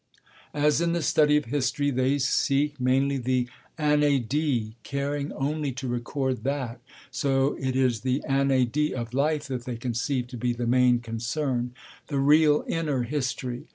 [0.55, 6.43] As in the study of history they seek mainly the inédit, caring only to record
[6.43, 6.81] that,
[7.11, 11.75] so it is the inédit of life that they conceive to be the main concern,
[12.07, 13.67] the real 'inner history.'